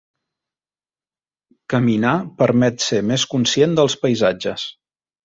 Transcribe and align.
Caminar 1.73 2.13
permet 2.39 2.87
ser 2.87 3.03
més 3.11 3.27
conscient 3.35 3.77
dels 3.81 3.97
paisatges. 4.07 4.65